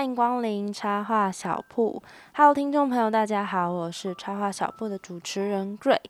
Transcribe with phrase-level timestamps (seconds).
[0.00, 6.00] 欢迎光临插画小铺，Hello，听众朋友，大家好，我是插画小铺的主持人 Gray。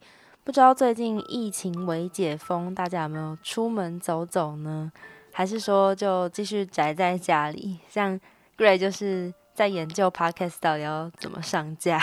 [0.45, 4.93] 不知道最近疫情未解封，大家有没有出门走走呢？
[5.33, 7.80] 还是说就继续宅在家里？
[7.89, 8.16] 像
[8.57, 12.01] Gray 就是在研究 Podcast 到底要怎么上架。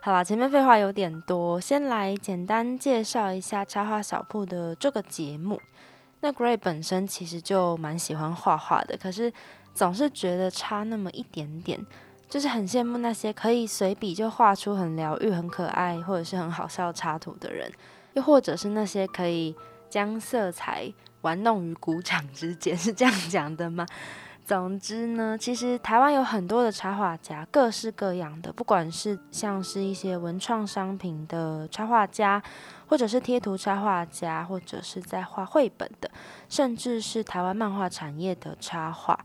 [0.00, 5.60] 好啦，前面废话有点多，先来简单介绍一下插画小铺的这个节目。
[6.22, 9.32] 那 Gray 本身其实就蛮喜欢画画的，可是
[9.74, 11.84] 总是觉得差那么一点点，
[12.28, 17.70] 就是很羡慕那些可以随笔就画出很疗愈、很可爱或者是很好笑插图的人，
[18.14, 19.54] 又或者是那些可以
[19.90, 23.84] 将色彩玩弄于股掌之间，是这样讲的吗？
[24.44, 32.42] 总之呢，其实台湾有很多的插画家，各式各样的，不管是像是一些文创商品的插画家，
[32.86, 36.10] 或者是贴图插画家，或者是在画绘本的，
[36.50, 39.18] 甚至是台湾漫画产业的插画。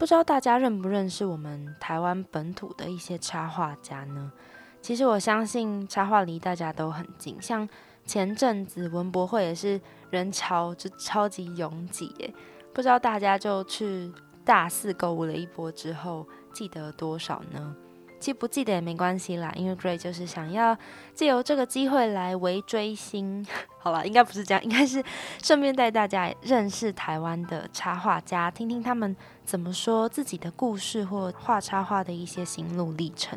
[0.00, 4.32] 不知道大家认不认识我们台湾本土的一些插画家呢？
[4.80, 7.68] 其实我相信插画离大家都很近，像
[8.06, 12.32] 前阵子文博会也是人潮就超级拥挤耶，
[12.72, 14.10] 不知道大家就去
[14.42, 17.76] 大肆购物了一波之后，记得多少呢？
[18.18, 20.76] 记不记得也没关系啦，因为 Gray 就是想要
[21.14, 23.46] 借由这个机会来围追星。
[23.80, 25.02] 好了，应该不是这样，应该是
[25.42, 29.16] 顺便带大家认识台湾的插画家，听听他们
[29.50, 33.36] 怎么说自己的故事或画插画的一些心路历程。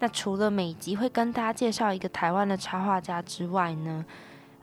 [0.00, 4.04] 那除了每集会跟大家介绍一个台湾的插画家之外呢，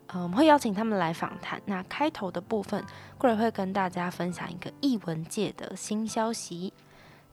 [0.08, 1.62] 呃，我们会邀请他们来访谈。
[1.68, 2.84] 那开头的部分
[3.18, 6.74] ，Gray 会跟大家分享一个艺文界的新消息。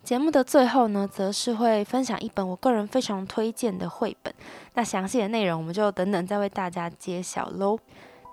[0.05, 4.33] 节目的最后呢，则是会分享一本我个人非常推荐的绘本。
[4.75, 7.77] 那详细的内容，我们就等等再为大家揭晓喽。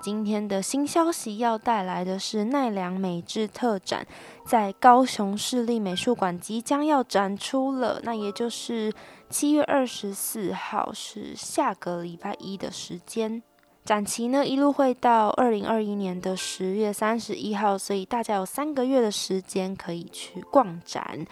[0.02, 4.06] 今天的新消息要带来的是奈良美智特展，
[4.46, 8.94] 在高雄市立美术馆即将要展出了，那也就是
[9.30, 13.42] 七月二十四号，是下个礼拜一的时间。
[13.84, 21.26] 展期呢，一路会到二零二一年的十月三十一号，所以大家有三个月的时间可以去逛展。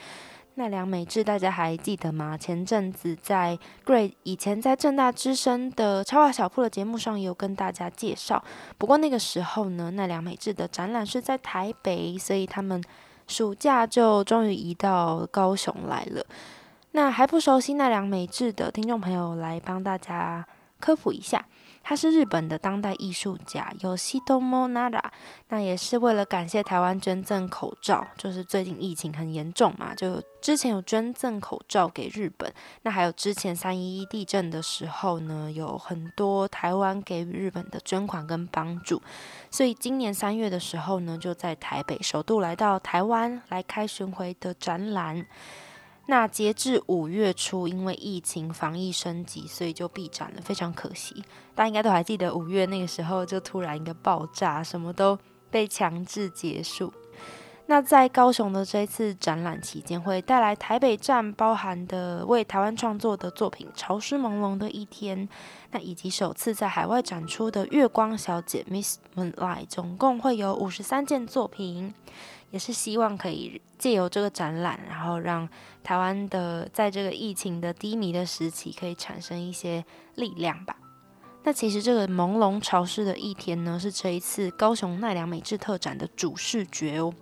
[0.57, 2.37] 奈良美智，大家还记得吗？
[2.37, 8.41] 前阵子在 Gray 以前在正大之声的超画小铺的节目上也有跟大家介绍。
[8.77, 12.81] 不过那个时候呢，奈良美智的展览是在台北，所以他们
[13.27, 16.25] 暑假就终于移到高雄来了。
[16.91, 20.47] 那还不熟悉奈良美智的听众朋友，来帮大家
[20.79, 21.45] 科普一下。
[21.87, 25.13] 他是日本的当代艺术家，有西多莫纳拉。
[25.49, 32.51] 那也是为了感谢台湾捐赠口罩，就是最近疫情很严重嘛，就之前有捐赠口罩给日本。
[32.81, 38.99] 那还有之前三一一地震的时候呢，有很多台湾给日本的捐款跟帮助。
[39.51, 45.23] 所以今年三月的时候呢，就在台北首度来到台湾来开巡回的展览。
[46.07, 51.23] 那截至五月初，因为疫情防疫升级，所以就闭展了，非常可惜。
[51.55, 55.17] 大家应该都还记得五月那个时候，就突然一个爆炸，什么都
[55.49, 56.93] 被强制结束。
[57.67, 65.27] 那在高雄的这一次展览期间，会带来台北站包含的为台湾创作的作品《潮湿朦胧的一天》，
[65.71, 71.91] 那以及首次在海外展出的《月光小姐》（Miss Moonlight），总共会有五十三件作品。
[72.55, 75.45] 也是希望可以借由这个展览，然后让
[75.83, 79.83] 台湾的在这个疫情的低迷的时期，可以产生一些
[80.15, 80.77] 力量吧。
[81.45, 87.13] 那其实这个朦胧潮湿的一天呢，是这一次高雄奈良美智特展的主视觉哦。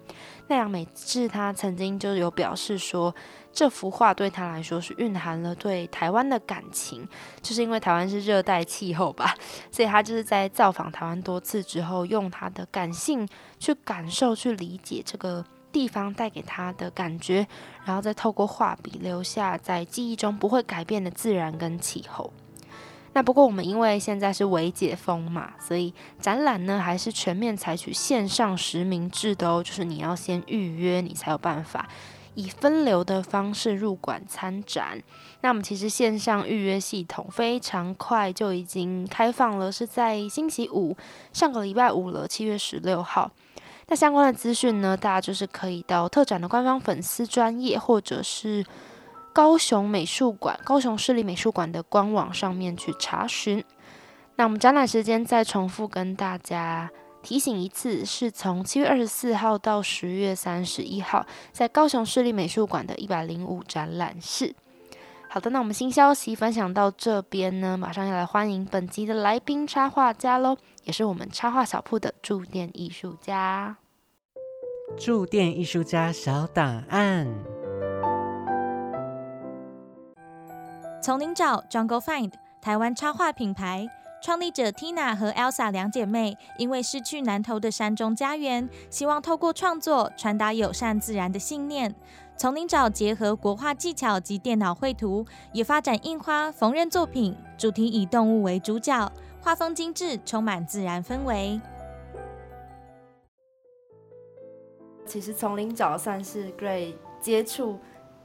[0.48, 3.14] 奈良美智他曾经就有表示说，
[3.52, 7.06] 这幅画对他来说是蕴含了对台湾的感情，
[7.42, 9.36] 就是因为台湾是热带气候吧，
[9.70, 13.28] 所以他就是在造访台湾多次之后，用他的感性
[13.60, 17.46] 去感受、去理解这个地方带给他的感觉，
[17.84, 22.32] 然后再透过画笔留下在记忆中不会改变的自然跟气候。
[23.16, 31.88] 那不过我们因为现在是微解封嘛，所以展览呢还是全面采取线上实名制的哦，就是你要先预约，你才有办法
[32.34, 35.00] 以分流的方式入馆参展。
[35.42, 40.98] 那我们其实线上预约系统非常快就已经开放了，是在星期五
[41.32, 43.30] 上个礼拜五了，七月十六号。
[43.88, 48.66] 那相关的资讯呢，大家就是可以到特展的官方粉丝专业或者是。
[49.34, 53.64] 高雄美术馆、高雄市立美术馆的官网上面去查询。
[54.36, 56.90] 那我们展览时间再重复跟大家
[57.24, 64.54] 提醒一次，是从七月二十四号到十月三十一号，在高雄市立美术馆的一百零五展览室。
[65.30, 73.78] 好的，那我们新消息分享到这边呢，马上要来欢迎本集的来宾插画家喽，也是我们插画小铺的驻店艺术家。
[74.96, 77.63] 驻店艺术家小档案。
[81.04, 83.90] 从零找 Jungle Find 台湾插画品牌
[84.22, 91.94] 创立者 Tina 和 Elsa 两姐妹，因为失去南投的山中家园，希望透过创作传达友善自然的信念。
[92.38, 99.12] 从零找结合国画技巧及电脑绘图，也发展印花、缝纫作品，主题以动物为主角，
[99.42, 101.60] 画风精致，充满自然氛围。
[105.06, 107.78] 其实从零找算是 Gray 接触。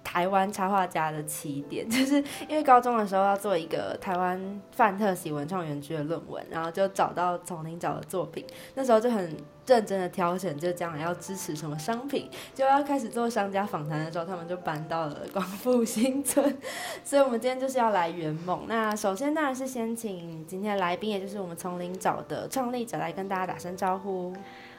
[0.08, 2.16] 台湾插画家的起点， 就是
[2.48, 4.40] 因为高中的时候要做一个台湾
[4.72, 8.42] 范特喜文创园区的论文，然后就找到丛林找的作品，
[8.74, 16.56] 那时候就很认真的挑选，就将来要支持什么商品，就要开始做商家访谈的时候，他们就搬到了光复新村，
[17.04, 18.64] 所以我们今天就是要来圆梦。
[18.66, 24.34] 那首先当然是先请今天的来宾，也就是我们丛林找的创立者来跟大家打声招呼。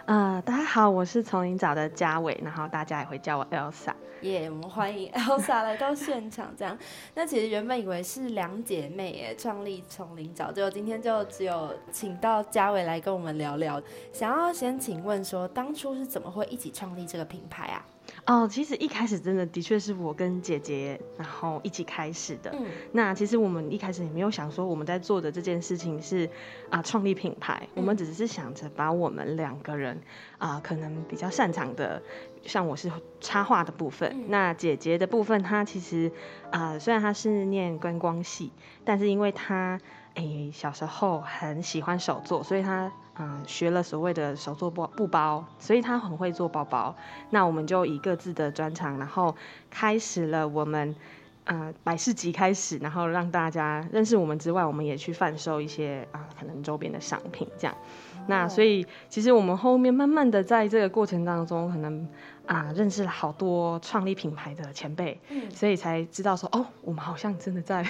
[0.10, 3.94] 呃，大家好，我是丛林找的嘉伟，然后大家也会叫我 Elsa。
[4.22, 6.52] 耶，我们欢迎 Elsa 来到现场。
[6.58, 6.76] 这样，
[7.14, 13.80] 那其实原本以为是两姐妹耶创立丛林找，结果今天就只有请到嘉伟来跟我们聊聊。
[14.12, 17.86] 想要先请问说，当初是怎么会一起创立这个品牌啊？
[18.26, 22.52] 哦，其实一开始真的的确是我跟姐姐，然后一起开始的。
[22.54, 26.30] 嗯，那其实我们一开始也没有想说我们在做的这件事情是
[26.70, 30.00] 啊创立品牌，我们只是想着把我们两个人
[30.38, 32.02] 啊可能比较擅长的，
[32.44, 36.12] 像我是插画的部分，那姐姐的部分她其实
[36.52, 38.52] 啊虽然她是念观光系，
[38.86, 39.80] 但是因为她
[40.14, 42.92] 诶小时候很喜欢手作，所以她。
[43.21, 46.95] 嗯，学了所谓的手做布布包，所以他很会做包包。
[47.31, 49.36] 那我们就以各自的专长，然后
[49.69, 50.95] 开始了我们
[51.44, 57.75] 呃百事集开始，然后让大家认识我们之外，我们也去贩售一些啊可能周边的商品这样。
[58.27, 62.07] 那所以其实我们后面慢慢的在这个过程当中，可能
[62.50, 65.19] 啊认识了好多创立品牌的前辈，
[65.54, 67.88] 所以才知道说哦，我们好像真的在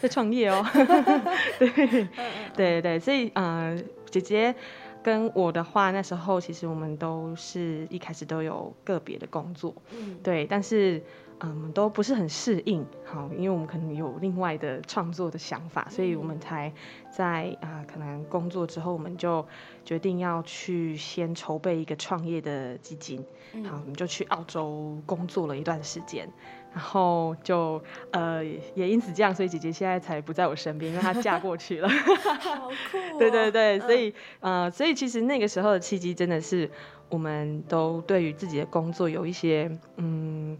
[0.00, 0.64] 在创业哦。
[1.60, 2.08] 对对
[2.56, 3.84] 对对，所以嗯。
[4.10, 4.54] 姐姐
[5.02, 11.02] 跟我的话，那时候其实我们都是一开始都有个别的工作，嗯，对，但是
[11.40, 16.72] 嗯都不是很适应，好，因为我们可能有另外的创作的想法，所以我们才
[17.10, 19.46] 在啊可能工作之后，我们就
[19.84, 23.24] 决定要去先筹备一个创业的基金，
[23.64, 26.28] 好，我们就去澳洲工作了一段时间。
[26.70, 27.82] 然后就
[28.12, 28.44] 呃
[28.74, 31.88] 也因此这样，所以姐姐现在才不在我身边，因为她嫁过去了。
[31.88, 32.98] 好酷！
[33.18, 36.70] 对对对，所以呃，所以其实那个时候的契机，真的是
[37.08, 40.58] 我们都对于自己的工作有一些嗯，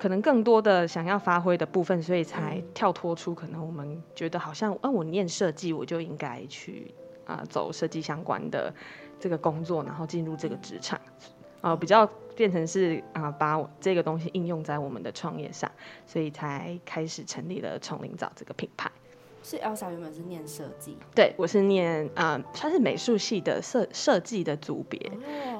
[0.00, 6.94] 可能更多的想要发挥的部分，所以才跳脱出可能我们觉得好像，啊，我念设计，我就应该去
[7.26, 8.72] 啊走设计相关的
[9.18, 10.98] 这个工作，然后进入这个职场。
[11.60, 15.70] 呃，比较变成是啊，把这个东西应用在我们的创业上，
[16.06, 18.90] 所以才开始成立了丛林藻这个品牌。
[19.42, 24.98] 是 Elsa 原本是念设计，对我是念啊，算是美术系的设设计的组别，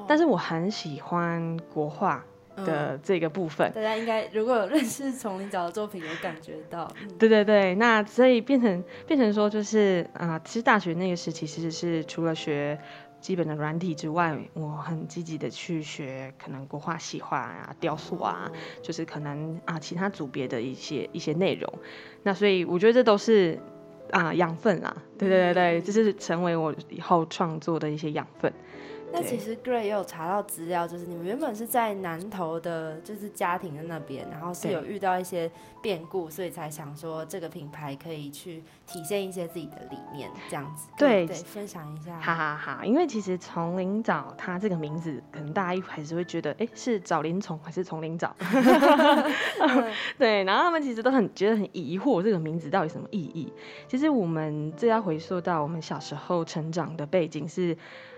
[0.07, 2.23] 但是我很喜欢国画
[2.57, 3.71] 的这个部分。
[3.73, 6.91] 大家应该如果有认识丛林藻的作品，有感觉到。
[7.19, 12.79] 对对对，那所以变成变成说就是啊，其实大学那个时期其实是除了学。
[13.21, 21.71] 基本的软体之外，我很积极的去学可能国画、西画啊、雕塑啊，就是可能啊其他组别的一些一些内容。
[22.23, 23.59] 那所以我觉得这都是
[24.09, 28.51] 啊养分啦，对对对对，这是成为我以后创作的一些养分。
[29.13, 35.51] 那其实 Gray 也有查到资料，就是你们原本是在南投的，就是家庭的那边，然后是有遇到一些
[35.81, 40.87] 变故，所以才想说这个品牌可以去体现一些自己的理念，这样子。
[40.97, 42.19] 对对，分享一下。
[42.19, 48.35] 哈哈哈，因为其实丛林藻它这个名字，可能大家一开始会觉得，哎，是找林丛还是丛林藻？
[50.17, 53.51] 对，然后他们其实都很觉得很疑惑，这个名字到底什么意义？
[53.87, 57.77] 其实我们这要回溯到我们小时候成长的背景是。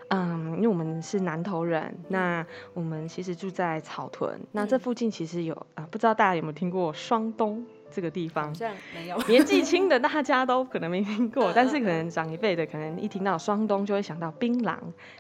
[0.10, 8.54] 嗯，因为我们是南投人，那我们其实住在草屯，那这附近其实有啊，不知道大家有没有听过双东这个地方？
[8.94, 9.18] 没有。
[9.28, 14.78] 年纪轻的大家都可能没听过，但是可能长一辈的可能一听到双东就会想到槟榔，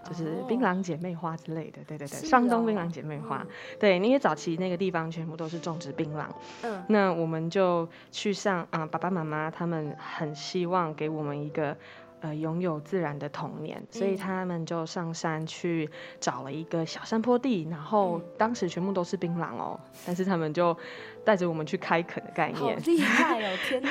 [0.07, 1.79] 就是槟榔姐妹花之类的。
[1.87, 3.45] 对对对，双东槟榔姐妹花。
[3.79, 6.25] 对，因为早期那个地方全部都是种植槟榔。
[6.63, 6.83] 嗯。
[6.89, 11.75] 那我们就去上啊，爸爸妈妈他们很希望给我们一个。
[12.23, 15.89] 呃，拥有自然的童年，所以他们就上山去
[16.19, 20.75] 找了一个小山坡地，然后当时全部都是槟榔哦，但是他们就。
[21.23, 23.57] 带着我们去开垦的概念，厉害哦！
[23.67, 23.89] 天哪！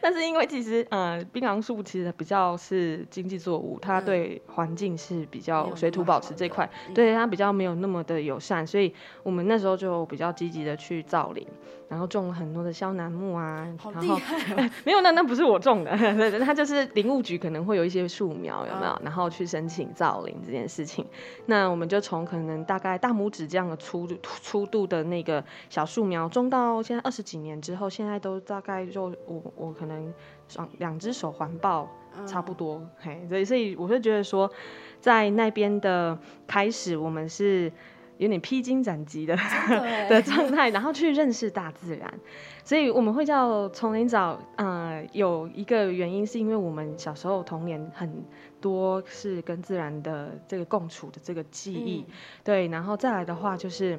[0.00, 11.44] 但是因为其实呃，槟榔树其实比较是经济作物，它对环境是比较水土保持这块，对它比较没有那么的友善，所以我们那时候就比较积极的去造林，
[11.88, 13.66] 然后种了很多的肖楠木啊。
[13.76, 14.70] 好厉害！
[14.86, 15.90] 没有，那那不是我种的，
[16.44, 19.00] 它就是林务局可能会有一些树苗，有没有？
[19.02, 21.04] 然后去申请造林这件事情，
[21.46, 26.59] 那我们就从可能大概大拇指这样的粗粗度的那个小树苗种到。
[26.60, 30.12] 到现在二十几年之后，现在都大概就我我可能
[30.48, 31.88] 双两只手环抱
[32.26, 34.50] 差不多，嘿，所以所以我就觉得说，
[35.00, 37.72] 在那边的开始，我们是
[38.18, 39.34] 有点披荆斩棘的
[40.10, 42.12] 的状态，然后去认识大自然，
[42.64, 48.22] 所以我们会叫丛林找，呃，有一个原因是因为我们小时候童年很
[48.60, 52.04] 多是跟自然的这个共处的这个记忆，
[52.44, 53.98] 对，然后再来的话就是。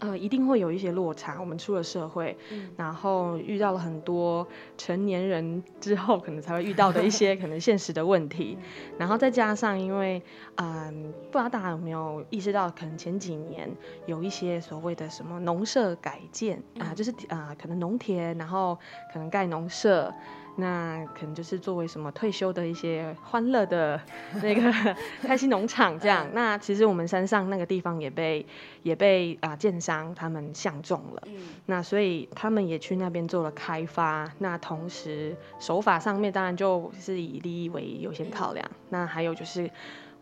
[0.00, 1.38] 呃，一定会有一些落差。
[1.40, 2.36] 我们出了社会，
[2.76, 8.56] 然后遇到了很多成年人之后，可能才会遇到的一些可能现实的问题。
[8.98, 10.22] 然后再加上，因为
[10.56, 13.68] 嗯，不知道大家有没有意识到，可能前几年
[14.06, 18.78] 有一些所谓的什么农舍改建啊，就是啊，可能农田，然后
[19.12, 20.12] 可能盖农舍。
[20.58, 24.00] 那可能就是作为什么退休的一些欢乐的
[24.42, 26.26] 那个 开心农场这样。
[26.32, 28.44] 那其实我们山上那个地方也被
[28.82, 31.22] 也被啊建商他们相中了。
[31.26, 31.48] 嗯。
[31.66, 34.30] 那所以他们也去那边做了开发。
[34.38, 38.68] 那同时手法上面当然就是以利益为优先考量。
[38.90, 39.70] 那还有就是。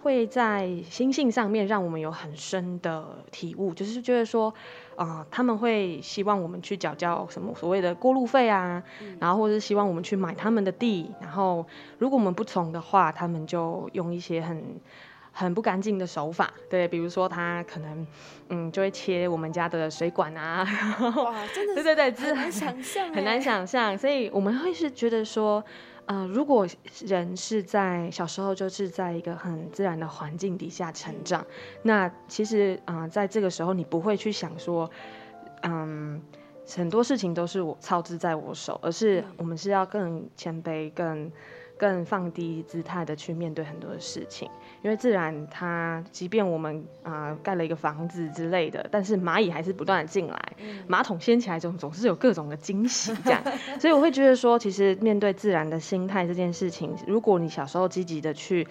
[0.07, 4.55] 会在心性上面让我们有很深的体悟，就是觉得说，
[4.95, 8.81] 啊，他们会希望我们去缴交什么所谓的过路费啊，
[9.19, 11.67] 然后或者是希望我们去买他们的地，然后
[11.99, 14.81] 如果我们不从的话，他们就用一些很
[15.33, 18.07] 很不干净的手法，对，比如说他可能，
[18.51, 20.65] 嗯，就会切我们家的水管啊，
[21.17, 25.65] 哇，真的，对对对，很难想象，很难想象，所以我们会是觉得说。
[26.07, 26.67] 呃，如果
[27.05, 31.45] 人是在小时候就是在一个很自然的环境底下成长，
[31.83, 34.91] 那其实啊，在这个时候你不会去想说，
[35.63, 36.23] 嗯，
[36.69, 41.31] 很多事情都是我操之在我手，而是我们是要更谦卑、更。
[41.79, 44.49] 更放低姿态的去面对很多的事情，
[44.83, 50.53] 因为自然它，即便我们啊盖了一个房子之类的，但是蚂蚁还是不断的进来，
[50.87, 53.43] 马桶掀起来总总是有各种的惊喜这样，
[53.79, 58.67] 所以我会觉得说，其实面对自然的心态这件事情，如果你小时候积极的去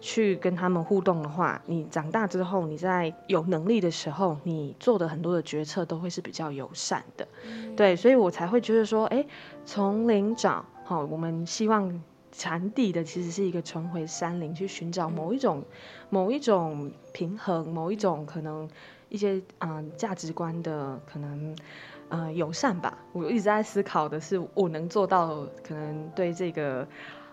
[0.00, 7.26] 去跟他们互动的话，你长大之后，你在有能力的时候，你做的很多的决策都会是比较友善的，
[7.74, 9.26] 对，所以我才会觉得说，哎，
[9.64, 12.00] 从零找好，我们希望。
[12.36, 15.64] 传递的其实是一个重回山林，去寻找某一种、
[16.10, 18.68] 某一种平衡，某一种可能
[19.08, 21.56] 一些嗯价值观的可能
[22.08, 22.98] 呃友善吧。
[23.12, 26.86] 我一直在思考的是，我能做到可能对这个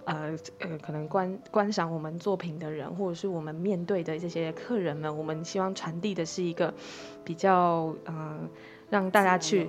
[0.05, 6.71] 呃呃可能观观赏我们作品的人，或者是我们面对的这些客人们，我们希望传递的是一个
[7.23, 8.47] 比较嗯
[8.89, 9.67] 让大家去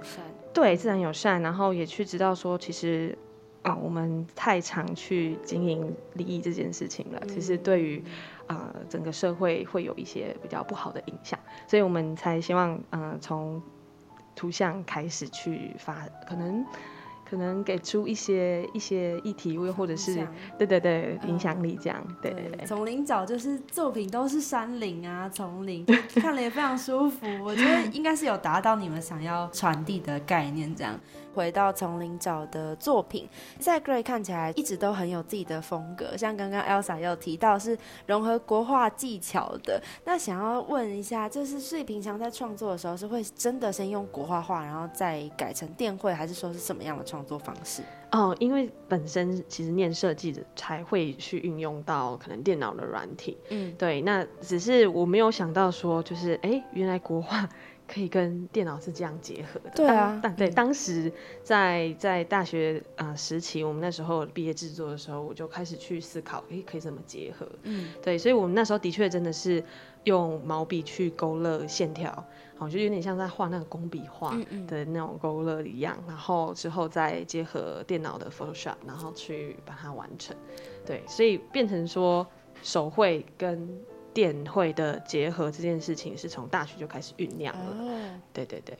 [0.53, 3.17] 对自然友善，然后也去知道说其实。
[3.63, 8.03] 啊，我们太常去经营利益这件事情了，其实对于
[8.47, 13.63] 啊整个社会会有一些比较不好的影响，所以我们才希望嗯从
[14.35, 16.65] 图像开始去发，可能。
[17.25, 20.17] 可能给出一些一些议题，或或者是
[20.59, 22.67] 对对对影响力这样，对对对。
[22.67, 25.83] 从林找就是作品都是山林啊，丛林
[26.17, 27.27] 看了也非常舒服。
[27.43, 30.75] 我觉得应该是有达到你们想要传递的概念。
[30.75, 31.01] 这样
[31.35, 33.27] 回到丛林找的作品，
[33.59, 39.83] 在 Gray 看起来一直都很有自己的风格，像刚刚 Elsa 有提到是融合国画技巧的。
[40.05, 47.23] 那想要问一下，就是所以平常在创作的时候是会真的先用国画画，然后再改成电绘，还是说是什么样的创？
[47.23, 57.49] 作方式哦，因为本身其实念设计的才会去运用到可能电脑的软体，嗯，对，那只是我没有想到说，就是哎，原来国画
[57.87, 59.71] 可以跟电脑是这样结合的。
[59.75, 61.13] 对啊，但对当时
[61.43, 67.47] 在在大学呃时期，我们那时候毕业制作的时候，我就开始去思考，诶，可以怎么结合？
[67.65, 69.63] 嗯，对，所以我们那时候的确真的是
[70.05, 72.25] 用毛笔去勾勒线条，
[72.57, 74.37] 好，就有点像在画那个工笔画
[74.67, 80.35] 的那种勾勒一样，然后之后再结合电脑的 Photoshop，然后去把它完成。
[80.87, 82.27] 对，所以变成说
[82.63, 83.69] 手绘跟
[84.15, 87.77] 电绘的结合这件事情，是从大学就开始酝酿了。
[88.33, 88.77] 对对对。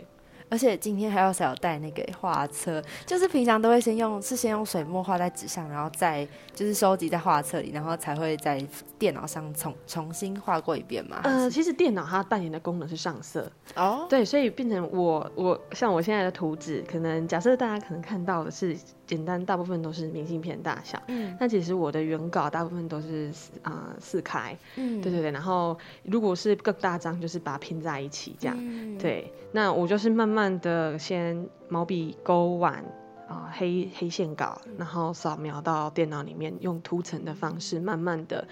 [0.49, 8.63] 而且今天还要有带那个画册，就是平常都会先用，是先用水墨画在纸上，然后再就是收集在画册里，然后才会在
[8.99, 11.23] 电脑上重重新画过一遍嘛。
[11.25, 18.77] 呃，其实电脑它扮演的功能是上色哦，对，所以变成我我像我现在的图纸，可能假设大家可能看到的是
[19.17, 23.31] 简单，大部分都是明信片大小，嗯，那其实我的原稿大部分都是
[23.63, 28.59] 啊四开，嗯，对对对，然后如果是更大张，就是把它拼在一起这样，
[28.99, 30.33] 对，那我就是慢慢。
[30.43, 32.85] 慢的先毛笔勾完
[33.29, 38.45] 啊黑黑线稿，然后扫描到电脑里面，用涂层的方式慢慢的。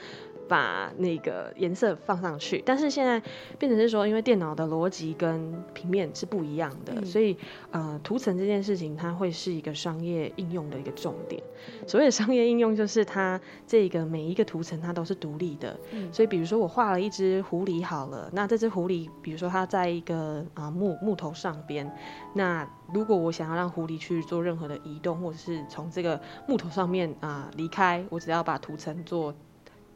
[0.51, 3.23] 把那个颜色放上去，但是现在
[3.57, 7.37] 变成是说，因为电脑的逻辑跟平面是不一样的，所以
[7.71, 11.41] 呃，图层这件事情它会是一个商业应用的一个重点。
[11.87, 15.79] 所谓的商业应用，就是它这个每一个图层它都是独立的。
[16.11, 21.89] 所以比如说我画了一只狐狸好了，那这只狐狸，比如说它在一个啊木木头上边，
[22.35, 29.33] 那如果我想要让狐狸去做任何的移动，或者是从这个木头上面啊离开，我只要把图层做。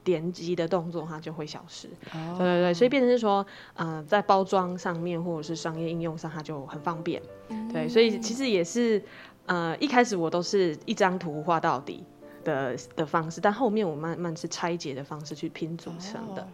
[0.04, 1.88] 点击的动作，它就会消失。
[2.12, 3.44] 对对对，所以变成是说，
[3.74, 7.20] 呃，在包装上面或者是商业应用上，它就很方便。
[7.72, 9.02] 对，所以其实也是，
[9.46, 12.04] 呃，一开始我都是一张图画到底
[12.44, 16.46] 的的方式，但后面我慢慢是拆解的方式去拼组成的。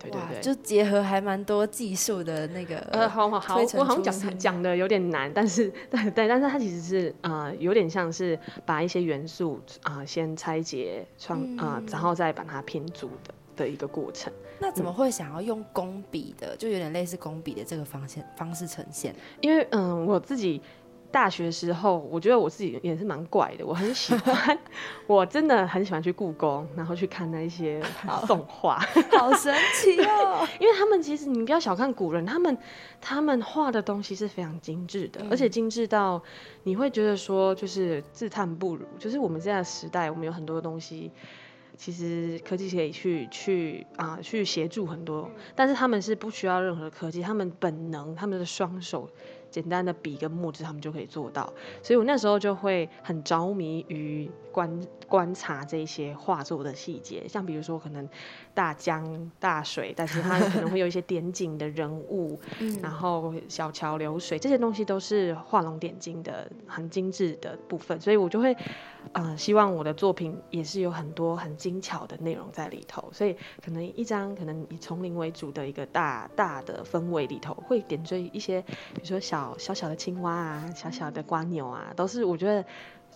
[0.00, 2.78] 对对对，就结合还蛮多技术的那个。
[2.90, 14.32] 呃，好好好，我好像讲讲的有点难，但是对对，但是它其实是呃有点像是把一些元素啊先拆解创啊，然后再把它拼组的的一个过程。
[14.58, 19.14] 那怎么会想要用工笔的，就有点类似工笔的这个方向方式呈现？
[19.40, 20.60] 因为嗯，我自己。
[21.12, 23.66] 大学时候，我觉得我自己也是蛮怪的。
[23.66, 24.58] 我很喜欢，
[25.06, 27.82] 我真的很喜欢去故宫，然后去看那一些
[28.28, 28.78] 动画，
[29.18, 30.46] 好神奇哦！
[30.60, 32.56] 因为他们其实你不要小看古人，他们
[33.00, 36.22] 他们画的东西是非常精致的，而且精致到
[36.62, 38.86] 你会觉得说，就是自叹不如。
[38.98, 41.10] 就是我们现在的时代，我们有很多东西，
[41.76, 49.08] 其实科技可以去去啊去协助很多，但是他们是不需要任何科技，他们本能，他们的双手。
[49.50, 58.08] 简单的笔跟墨汁，他们就可以做到，所以我那时候就会很着迷于观观察这些画作的细节，像比如说可能
[58.54, 62.40] 大江大水，但是它可能会有一些点景的人物，
[62.80, 68.56] 然后小桥流水这些东西都是画龙点睛的很精致的部分，所以我就会。
[69.14, 82.62] 呃，希望我的作品也是有很多很精巧的内容在里头，所以可能一张可能以丛林为主的一个大大的氛围里头，会点缀一些，比如说小小小的青蛙啊，小小的瓜牛啊，都是我觉得。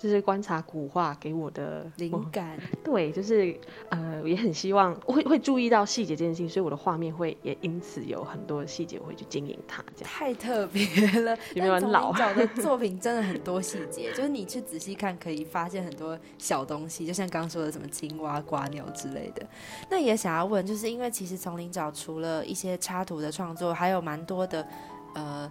[0.01, 9.83] 就是观察古画给我的灵感，对，就是呃，也很希望会会注意到细节这件事情，所以我的画面会也因此有很多细节，我会去经营它。
[9.97, 10.85] 这样太特别
[11.23, 12.13] 了， 有没有很老？
[12.13, 19.47] 找的 作品真的很多细节，就是你去仔细看，可以发现很多小东西，就像刚刚说的什么青蛙、瓜鸟之类的。
[19.89, 24.67] 那也想要问，就是因为其实丛林角除了一些插图的创作，还有蛮多的
[25.15, 25.51] 呃。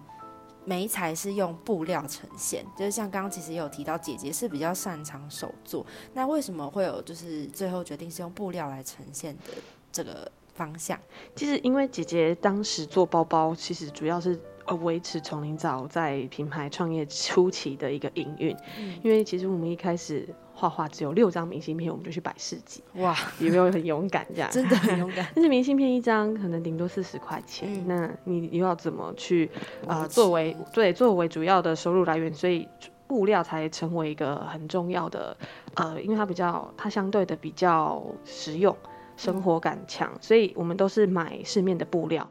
[0.64, 9.52] 眉材是用布料呈现，就是像刚刚其实也有提到，姐姐是比较擅长手做，那为什么会有就是最后决定是用布料来呈现的
[9.92, 10.98] 这个方向？
[11.36, 18.56] 其实因为姐姐当时做包包，其实主要是呃维持丛林早在品牌创业初期的一个营运，
[19.02, 20.28] 因为其实我们一开始。
[20.54, 22.82] 画画只有六张明信片，我们就去摆市集。
[22.94, 24.48] 哇，有没有很勇敢这样？
[24.50, 25.26] 真的很勇敢。
[25.34, 29.50] 但是明信片一张可能顶多四十块钱，那你又要怎么去
[29.86, 30.06] 啊？
[30.06, 32.68] 作为对作为主要的收入来源，所以
[33.06, 35.36] 布料才成为一个很重要的
[35.74, 38.74] 呃，因为它比较它相对的比较实用，
[39.16, 42.28] 生活感强，所以我们都是买市面的布料。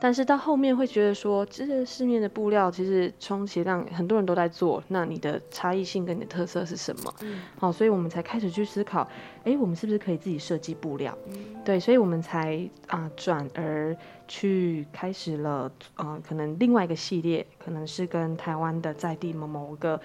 [0.00, 7.14] 但是到后面会觉得说，这个市面的布料其实充其量很多人都在做，那你的差异性跟你的特色是什么？
[7.22, 9.08] 嗯，好，所以我们才开始去思考，
[9.44, 11.16] 哎，我们是不是可以自己设计布料？
[11.64, 13.96] 对，所以我们才啊转而
[14.28, 19.98] 去开始了，呃，可能另外一个系列，可能是跟台湾的在地某某个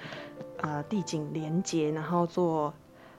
[0.62, 2.74] 呃地景连接，然后做，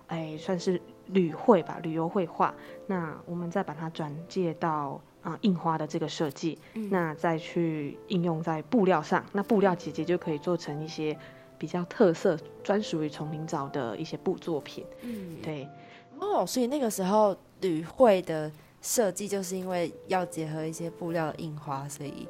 [0.07, 0.81] 哎，算是
[1.13, 2.55] 旅绘吧，旅游绘画。
[2.87, 5.01] 那我们再把它转借到。
[5.23, 11.15] 啊、印花的这个设计，那再去应用在布料上，那布料姐姐就可以做成一些
[11.59, 14.83] 比较特色、专属于丛林藻的一些布作品。
[15.03, 15.69] 嗯，对，
[16.19, 22.27] 哦，所以那个时候旅会的设计就是因为要结合一些布料的印花，所以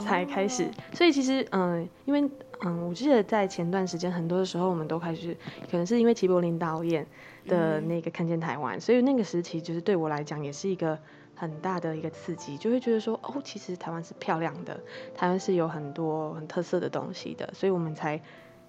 [0.00, 0.68] 才开始。
[0.92, 2.28] 所以其实，嗯、因为
[2.64, 5.32] 嗯，我记得在前段时间，很多的时候我们都开始，
[5.70, 7.06] 可能是因为齐柏林导演
[7.46, 10.98] 的那个看见台湾，所以那个时期就是对我来讲也是一个
[11.34, 14.78] 很大的一个刺激，就会觉得说，哦，其实台湾是漂亮的，
[15.14, 18.20] 台湾是有很多很特色的东西的，所以我们才。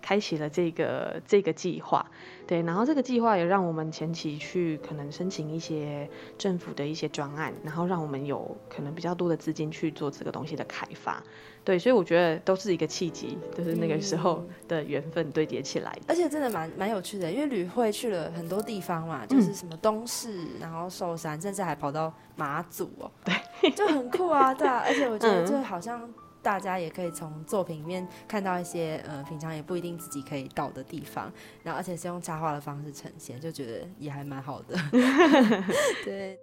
[0.01, 2.05] 开启了这个这个计划，
[2.45, 11.21] 对，然后这个计划也让我们前期去可能申请一些政府的一些专案，然后让我们有可能比较多的资金去做这个东西的开发，
[11.63, 16.01] 对，所以我觉得都是一个契机，就是那个时候的缘分堆叠起来的。
[16.07, 25.47] 而且真的蛮蛮有趣的，因为旅会去了很多地方嘛，就是什么东市，然后寿山，甚至还跑到马祖哦， 对，就很酷啊，对啊，而且我觉得嗯。
[25.47, 26.07] 就好像
[26.47, 31.29] 大家也可以从作品里面看到一些呃平常也不一定自己可以到的地方，
[31.61, 34.77] 然后而且是用插画的方式呈现，就觉得也还蛮好的，
[36.05, 36.39] 对。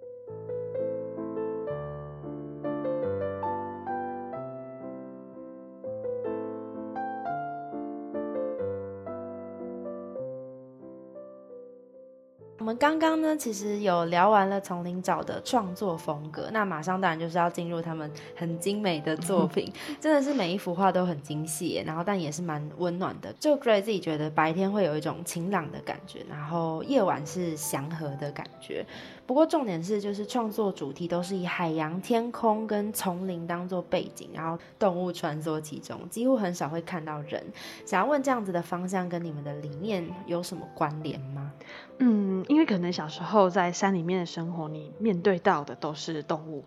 [12.75, 23.33] 们刚刚呢，其实有聊完了丛林沼的创作风格，那马上当然就是要进入他们很精美的作品， 真的是每一幅画都很精细，然后但也是蛮温暖的。
[23.39, 28.85] 就 Gray 自己觉得白天会有一种晴朗的感觉，然后夜晚是祥和的感觉。
[29.25, 37.43] 不过重点是，就是创作主题都是以海洋、天空跟丛林当做背景，然后动物穿梭其中，几乎很少会看到人。
[37.85, 41.51] 想要问这样子的方向跟你们的理念有什么关联吗？
[41.97, 46.63] 嗯，因为可能小时候在山里面的生活，你面对到的都是动物，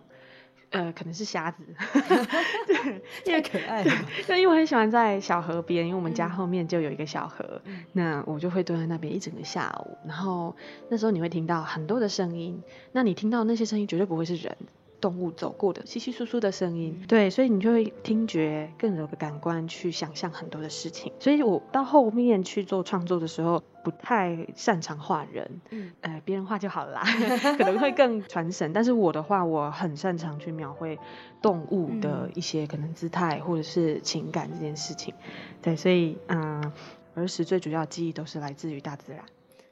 [0.71, 1.63] 呃，可能是瞎子，
[2.67, 3.91] 对，因为可爱了。
[4.27, 10.55] 对，因为我很喜欢在小河边，因为我们家嗯后面就有一个小河，嗯那我就会蹲在那边一整个下午，然后
[10.91, 14.57] 那时候你会听到很多的声音，那你听到那些声音绝对不会是人。
[15.01, 21.13] 动物走过的稀稀疏疏的声音，对，所以你就会听觉更有个感官去想象很多的事情。
[21.21, 27.03] 所以我到后面去做创作的时候，不太擅长画人，嗯呃，别人画就好了啦，
[27.57, 28.73] 可能会更传神。
[28.73, 30.99] 但是我的话，我很擅长去描绘
[31.41, 35.15] 动物的一些可能姿态或者是情感这件事情。
[35.63, 36.73] 对，所以嗯，
[37.15, 39.25] 儿时最主要记忆都是来自于大自然。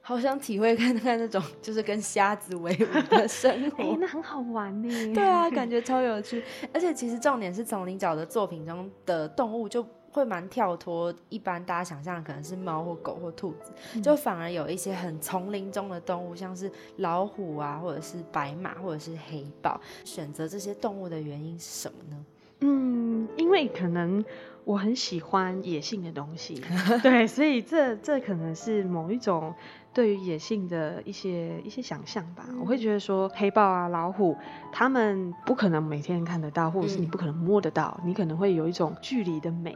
[0.08, 3.96] 好想体会看看那种就是跟瞎子为伍的生哎、活。
[3.98, 4.88] 那很好玩呢。
[5.12, 6.44] 对啊，感觉超有趣。
[6.72, 19.80] 而且其实重点是丛林角的作品中的动物就会蛮跳脱一般大家想象的可能是猫或狗或兔子，就反而有一些很丛林中的动物，像是老虎啊，或者是白马，或者是黑豹。
[20.04, 22.24] 选择这些动物的原因是什么呢？
[22.60, 24.24] 嗯，因为可能
[24.64, 26.62] 我很喜欢野性的东西，
[27.02, 29.52] 对，所以这这可能是某一种
[29.96, 32.44] 对于野性的一些一些想象吧。
[32.60, 34.36] 我会觉得说，黑豹啊、老虎，
[34.70, 39.74] 他们不可能每天看得到，或者是你嗯不可能摸得到，你可能会有一种距离的美。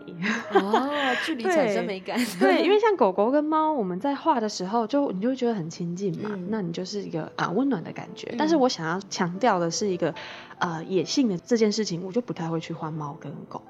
[0.53, 0.91] 哦，
[1.25, 2.19] 距离产生美感。
[2.39, 8.35] 对，因为 像狗狗跟猫，我们在画的时候就你就会觉得很亲近嘛，嗯那你就是一个啊温暖的感觉。
[8.37, 10.15] 但是嗯我想要强调的是一个
[10.59, 13.63] 呃野性的这件事情，我就不太会去画猫跟狗。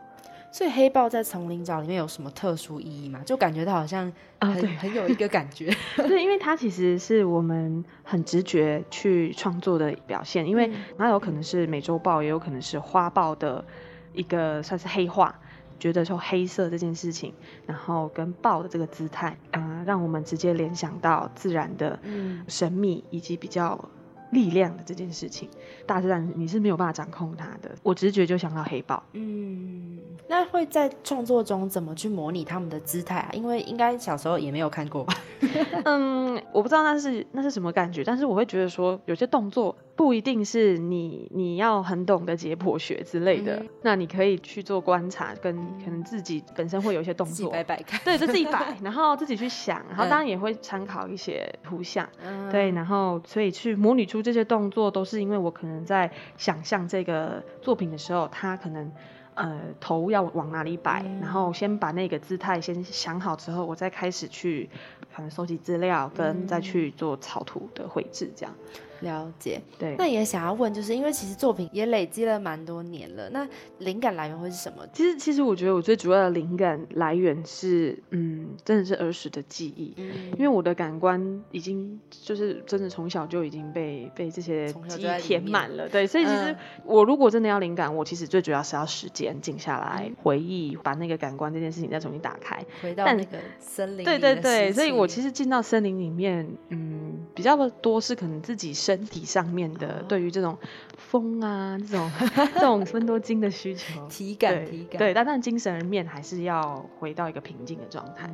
[0.52, 3.20] 所以黑豹在丛林沼里面有什么特殊意义吗？
[3.24, 5.72] 就感觉到好像很、啊对很有一个感觉。
[5.96, 13.64] 对，因为它其实是我们很直觉去创作的表现，因为嗯它有可能是美洲豹，也有可能是花豹的
[14.12, 15.38] 一个算是黑化。
[15.78, 17.32] 觉得说黑色这件事情，
[17.66, 23.88] 然后跟豹的这个姿态，啊、让我们直接联想到自然的嗯神秘以及比较
[24.30, 25.48] 力量的这件事情。
[25.86, 29.02] 大自然你是没有办法掌控它的，我直觉就想到黑豹。
[29.12, 33.30] 嗯，那会在创作中怎么去模拟他们的姿态啊？
[33.32, 35.14] 因为应该小时候也没有看过吧？
[35.84, 48.00] 嗯，我不知道那是那是什么感觉，但是我会觉得说，有些动作不一定是你你要很懂得解剖学之类的，嗯那你可以去做观察，跟可能自己本身会有一些动作，摆摆看。
[48.02, 50.08] 对，就自己摆， 然后自己去想，然后嗯。
[50.08, 52.50] 当然也会参考一些图像，嗯。
[52.50, 58.90] 对，然后所以去模拟出这些动作，都是因为我可能在想象这个作品的时候，他可能
[59.34, 61.20] 呃头要往哪里摆，嗯。
[61.20, 64.70] 然后先把那个姿态先想好之后，我再开始去
[65.14, 68.54] 可能收集资料，跟再去做草图的绘制这样。
[69.00, 69.94] 了解，对。
[69.98, 73.46] 那也想要问，就是因为其实作品也累积了蛮多年了，那
[73.78, 74.86] 灵感来源会是什么？
[74.92, 79.94] 其实，其实我觉得我最主要的灵感来源是，嗯，真的是儿时的记忆。
[79.96, 80.10] 嗯。
[80.32, 86.06] 因为我的感官已经就是真的从小就已经被被这些记忆填满了，对。
[86.06, 94.04] 所以其实我如果真的要灵感，我其实最主要是要时间静下来回忆，把那个感官这件事情再重新打开，回到那个森林。
[94.04, 100.58] 对对对，所以我其实进到森林里面，嗯，比较多是可能自己身体上面的对于这种
[100.96, 102.10] 风啊，这种
[102.54, 108.28] 这种分多精的需求， 体感体感，对，但但精神面还是要回到一个平静的状态。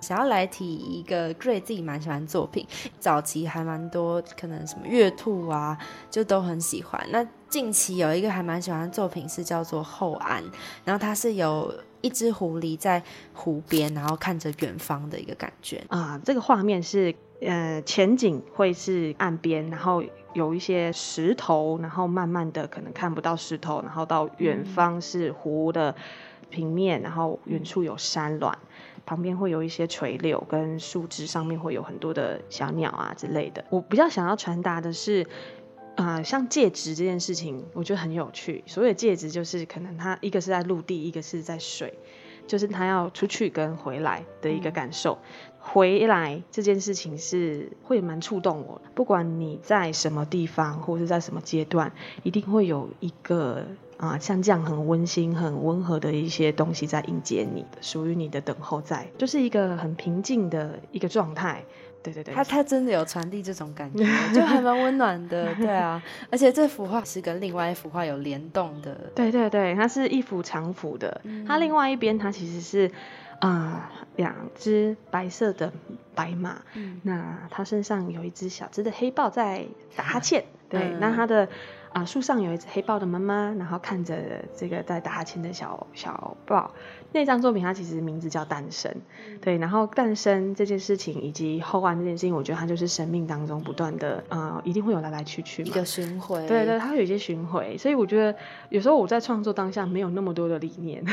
[0.00, 2.66] 想要来提一个 Gray 自己蛮喜欢作品，
[2.98, 5.76] 早期还蛮多，可能什么月兔啊，
[6.08, 7.04] 就都很喜欢。
[7.10, 10.42] 那近期有一个还蛮喜欢的作品是叫做后岸，
[10.84, 13.02] 然后它是有一只狐狸在
[13.34, 16.18] 湖边，然后看着远方的一个感觉啊。
[16.24, 20.02] 这个画面是呃前景会是岸边，然后。
[20.32, 25.92] 有一些石头，然后慢慢的可能看不到石头，然后到远方是湖的
[26.50, 28.54] 平面，然后远处有山峦，
[29.04, 33.64] 旁边会有一些垂柳跟树枝，上面会有很多的小鸟啊之类的。
[33.70, 35.26] 我比较想要传达的是，
[35.96, 38.62] 啊，像戒指这件事情，我觉得很有趣。
[38.66, 41.92] 所谓戒指就是可能它一个是在陆地，一个是在水，
[42.46, 45.18] 就是它要出去跟回来的一个感受。
[45.72, 51.92] 回来这件事情是会蛮触动我，不管你在什么地方或者在什么阶段，
[52.24, 53.64] 一定会有一个
[53.96, 61.62] 啊像这样很温馨、很温和的一些东西在迎接你，属于你的等候在，就是一个很平静的一个状态。
[62.02, 64.04] 对对对，他他真的有传递这种感觉，
[64.34, 65.54] 就还蛮温暖的。
[65.54, 68.98] 对啊，而且这幅画是跟另外一幅画有联动的。
[69.14, 72.90] 对对对，它是一幅长幅的，它另外一边它其实是。
[73.40, 75.72] 啊，两只白色的
[76.14, 76.62] 白马，
[77.02, 81.48] 那它身上有一只小只的黑豹在打哈欠， 对，那它的
[81.92, 86.72] 啊树上有一只黑豹的妈妈，然后看着这个在打哈欠的小小豹。
[87.12, 88.94] 那张作品它其实名字叫诞生，
[89.40, 101.04] 对，然后诞生这件事情以及后岸这件事情，我觉得它就是生命当中不断的，呃，一定会有来来去去，一个巡回，对对，它会有一些巡回，所以我觉得有时候我在创作当下没有那么多的理念，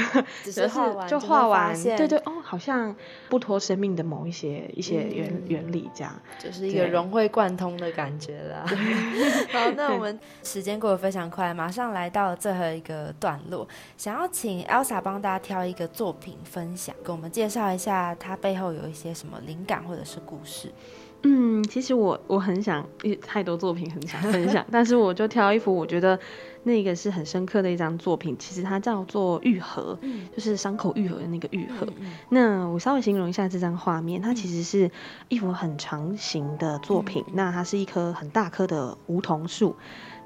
[0.43, 0.69] 只是
[1.10, 2.95] 就画完，对对，哦，好像
[3.27, 8.63] 不脱生命的某一些一些原原理这样，就是一个融会贯通的感觉啦。
[9.51, 15.87] 好，那 我们时间过得非常快，马上来到最后一个段落，想要请 Elsa 帮大家挑一个。
[15.88, 20.71] 作品分享，给我们介绍一下，它背后有一些什么灵感或者是故事。
[21.23, 22.88] 嗯，其实我我很想，
[23.26, 26.17] 太多作品很想分享， 但是我就挑一幅，我觉得
[26.62, 28.36] 那个是很深刻的一张作品。
[28.38, 29.97] 其实它叫做愈合，
[30.36, 31.88] 就是伤口愈合的那个愈合。
[32.30, 34.91] 那我稍微形容一下这张画面，它其实是
[35.28, 37.26] 一幅很长形的作品。
[37.34, 39.76] 那它是一棵很大棵的梧桐树。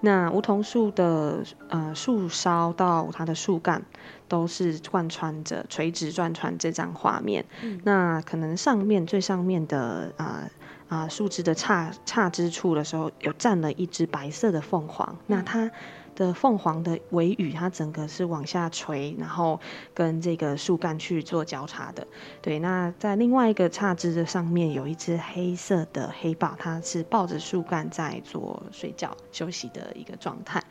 [0.02, 3.84] 那梧桐树的呃树梢到它的树干
[4.28, 7.46] 都是贯穿着垂直贯穿这张画面。
[7.84, 10.50] 那可能上面最上面的啊
[10.90, 15.18] 啊树枝的叉叉之处的时候，有站了一只白色的凤凰。
[15.28, 15.72] 那它。
[16.22, 19.60] 的凤凰的尾羽，它整个是往下垂，然后
[19.92, 22.06] 跟这个树干去做交叉的。
[22.44, 30.64] 对，那在另外一个叉枝的上面有一只黑色的黑豹，它是抱着树干在做睡觉休息的一个状态。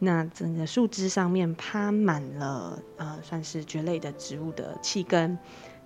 [0.00, 5.38] 那整个树枝上面趴满了呃，算是蕨类的植物的气根。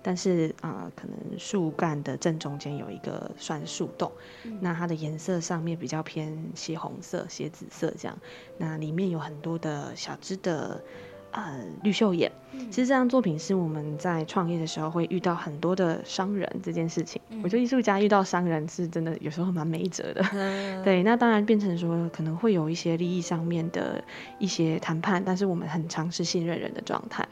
[0.03, 4.11] 但是啊，可能树干的正中间有一个算树洞，
[4.59, 8.15] 那它的颜色上面比较偏血红色、血紫色这样。
[8.57, 10.83] 那里面有很多的小只的
[11.31, 12.31] 呃绿袖眼。
[12.69, 17.19] 其实这张作品是我们在创业的时候会遇到很多的商人这件事情。
[17.41, 20.23] 我觉得艺术家遇到商人是真的有时候蛮没辙的。
[20.83, 24.03] 对，那当然变成说可能会有一些利益上面的
[24.37, 27.27] 一些谈判，但是我们很尝试信任人的状态。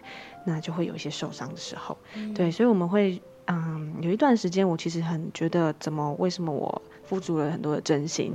[0.46, 1.98] 那就会有一些受伤的时候，
[2.36, 8.32] 对，所以我们会，嗯，有一段时间，我其实很觉得，怎么，为什么我付出了很多的真心，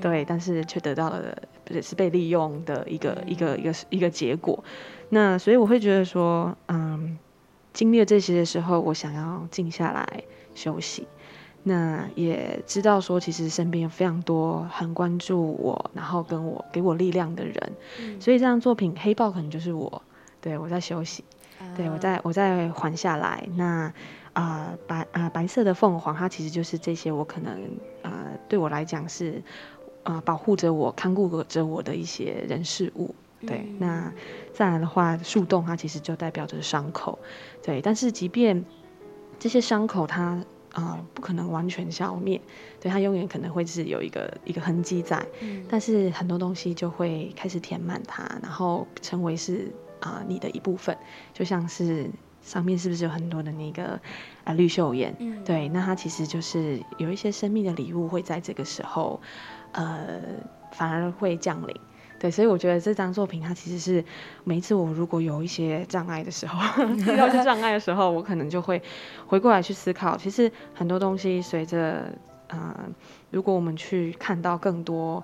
[0.00, 1.36] 对，但是却得到了
[1.70, 4.62] 也是被利用的一个一个一个一个结果。
[5.08, 7.18] 那所以我会觉得说，嗯，
[7.72, 11.06] 经历了这些的时候，我想要静下来休息。
[11.64, 17.54] 那也知道说，其实身边有非常多很关注我，然后跟我给我力量的人。
[18.20, 20.00] 所以这张作品《黑豹》可能就是我，
[20.40, 21.24] 对我在休息。
[21.76, 23.92] 对我再我再缓下来，那
[24.32, 27.58] 啊白啊白色的凤凰，它其实就是这些我可能
[28.02, 28.12] 呃
[28.48, 29.42] 对我来讲是
[30.02, 33.14] 啊保护着我、看顾着我的一些人事物。
[33.46, 34.12] 对，那
[34.52, 37.16] 再来的话，树洞它其实就代表着伤口。
[37.62, 38.64] 对，但是即便
[39.38, 40.42] 这些伤口它
[40.72, 42.40] 啊，不可能完全消灭，
[42.80, 45.24] 对它永远可能会是有一个一个痕迹在，
[45.68, 50.96] 但是很多东西就会开始填满它，然后成为是啊你的一部分，
[51.32, 52.10] 就像是
[52.42, 54.00] 上面是不是有很多的那个
[54.44, 55.14] 啊绿袖眼？
[55.18, 59.20] 嗯，对，那它其实就是有一些生命的礼物会在这个时候，
[59.72, 60.20] 呃，
[60.72, 61.74] 反而会降临。
[62.20, 64.04] 对，所以我觉得这张作品，它其实是
[64.42, 68.82] 每一次我如果有一些障碍的时候， 遇到些障碍的时候，我可能就会
[69.26, 72.12] 回过来去思考，其实很多东西随着，
[72.48, 72.74] 呃，
[73.30, 75.22] 如果我们去看到更多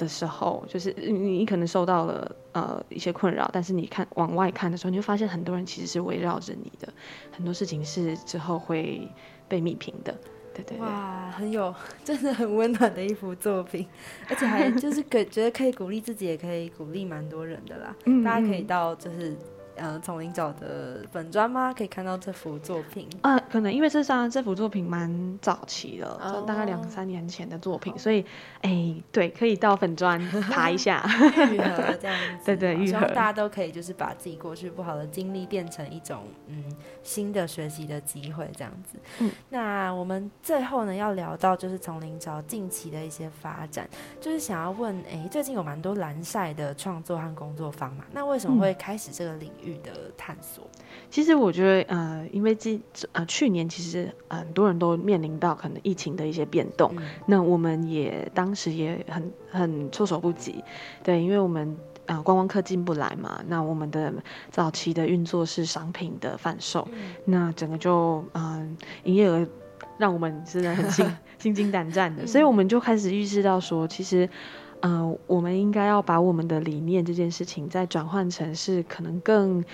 [0.00, 6.92] 的时候，就是你你可能受到了呃一些困扰，但是你看往外看的时候，你会发现很多人其实是围绕着你的，
[7.30, 9.06] 很多事情是之后会
[9.46, 10.12] 被密评的
[10.54, 10.78] 对对。
[10.78, 13.86] 哇，很有， 真的很温暖的一幅作品，
[14.28, 17.94] 而且还就是可觉得可以鼓励自己，也可以鼓励蛮多人的啦。
[18.24, 19.36] 大家可以到就是。
[19.80, 21.72] 呃，丛林找的粉砖吗？
[21.72, 23.08] 可以看到这幅作品。
[23.22, 28.22] 啊，可能因为这张这幅作品蛮早期了，大概两三年前的作品，所以
[28.60, 31.02] 哎，对，可以到粉砖爬一下，
[31.50, 36.62] 愈合这样子，对对，希望大家都可以就是把自己过去不好的经历变成一种嗯
[37.02, 38.98] 新的学习的机会，这样子。
[39.20, 43.88] 嗯，那我们最后呢要聊到就是丛林找近期的一些发展，
[44.20, 49.69] 就是想要问，哎，最近有蛮多蓝晒的创作和工作坊嘛，那为什么会开始这个领域？
[49.78, 50.68] 的探索，
[51.10, 56.92] 其实我觉得，呃，因为今呃去年其实很多人都面临到可能疫情的一些变动，
[57.26, 60.62] 那我们也当时也很很措手不及，
[61.02, 64.12] 对，因为我们呃观光客进不来嘛，那我们的
[64.50, 66.86] 早期的运作是商品的贩售，
[67.24, 69.46] 那整个就嗯营业额
[69.98, 71.06] 让我们真的很心
[71.38, 74.28] 心惊胆战的，所以我们就开始意识到说，其实。
[74.80, 79.64] 呃，我们应该要把我们的理念这件事情再转换成是可能更。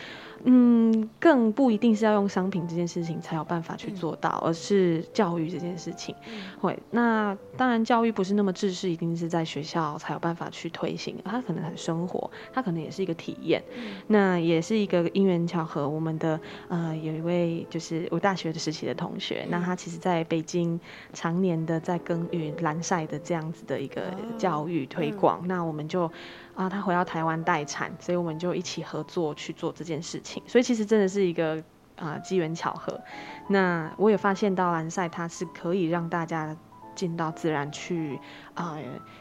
[0.44, 6.14] 嗯，更不一定是要用商品这件事情才有办法去做到，而是教育这件事情。
[6.60, 11.16] 会，那当然教育不是那么知识，一定是在学校才有办法去推行。
[11.24, 13.62] 它可能很生活，它可能也是一个体验。
[14.06, 20.78] 那也是一个因缘巧合，我们的呃有一位就是我大学的时期的同学，那他其实在北京
[21.12, 26.10] 常年的在耕耘蓝晒的这样子的一个教育推广，那我们就。
[26.56, 30.42] 啊，他回到台湾待产，所以我们就一起合作去做这件事情。
[30.46, 31.62] 所以其实真的是一个
[31.96, 32.98] 啊机缘巧合。
[33.48, 36.56] 那我也发现到蓝晒它是可以让大家
[36.94, 38.18] 进到自然去
[38.54, 38.78] 啊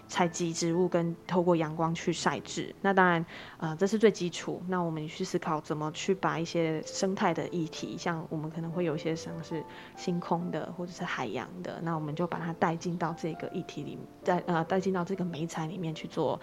[0.08, 2.74] 采集植物跟透过阳光去晒制。
[2.82, 3.26] 那当然
[3.58, 4.63] 啊这是最基础。
[4.69, 9.62] 那我们去思考怎么去把一些生态的议题，像我们可能会有一些像是
[9.98, 16.39] 星空的或者是海洋的，那我们就把它带进到这个议题里，带呃带进到这个美彩里面去做。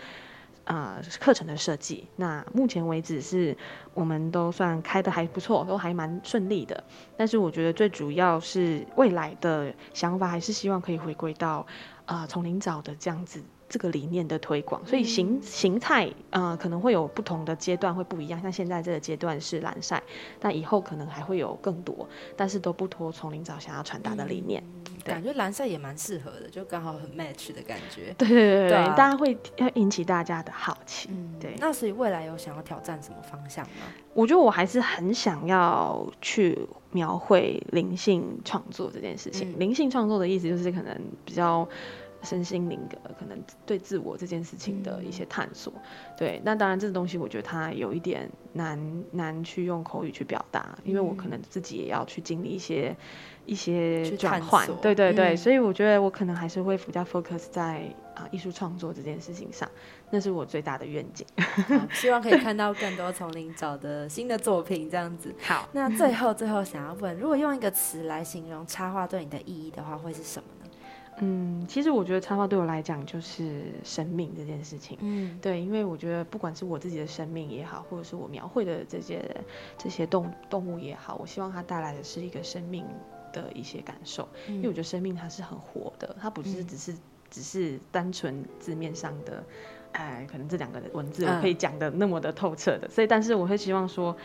[0.65, 3.57] 啊，课程的设计，那目前为止是
[3.95, 6.83] 我们都算开的还不错，都还蛮顺利的。
[7.17, 11.67] 但是我觉得最主要是未来的想法，还是希望可以回归到
[12.07, 13.43] 啊丛林藻的这样子。
[13.69, 20.03] 这个理念的推广，所以形形态呃可能会有不同的阶段会不一样，像现在这个阶段是蓝晒，
[20.39, 24.63] 但以后可能还会有更多，但是都不脱丛林藻想要传达的理念。
[25.05, 28.15] 感觉蓝色也蛮适合的，就刚好很 match 的感觉。
[28.19, 31.09] 对对对对，大家会要引起大家的好奇。
[31.13, 31.55] 嗯，对。
[31.59, 33.87] 那所以未来有想要挑战什么方向吗？
[34.15, 36.59] 我觉得我还是很想要去
[36.91, 39.59] 描绘灵性创作这件事情。
[39.59, 41.69] 灵性创作的意思就是可能比较。
[42.23, 45.73] 身心灵的可能对自我这件事情的一些探索，
[46.17, 52.97] 对，那当然这个东西我觉得它有一点难难去用口语去表达，因为我可能自己也要去经历一些
[53.45, 57.83] 一些转换，对对对，所以我觉得我可能还是会比较 focus 在
[58.15, 59.69] 啊艺术创作这件事情上，
[60.11, 61.27] 那是我最大的愿景，
[61.93, 65.35] 希望可以看到更多丛林找的新的作品这样子。
[65.43, 70.49] 好，那最后最后想要问，如果用一个词来形容插画对你的意义的话，会是什么？
[71.25, 74.99] 嗯，其实我觉得插画对我来讲就是生命这件事情。
[75.01, 79.25] 嗯，对，因为我觉得不管是我自己的生命也好，或者是我描绘的这些
[79.79, 82.85] 这些动动物也好，我希望它带来的是一个生命
[83.33, 84.29] 的一些感受。
[84.49, 86.95] 因为我觉得生命它是很活的，它不是只是
[87.31, 89.45] 只是单纯字面上的，
[89.93, 92.89] 哎，可能这两个文字我可以讲的那么的透彻的。
[92.89, 94.17] 所以，但是我会希望说。